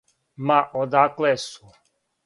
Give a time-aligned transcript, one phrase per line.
[0.51, 1.75] Ма, одакле су?